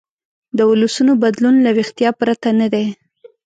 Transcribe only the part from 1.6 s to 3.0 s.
له ویښتیا پرته نه دی.